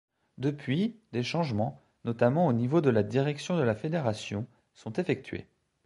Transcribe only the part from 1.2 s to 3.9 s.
changements, notamment au niveau de la direction de la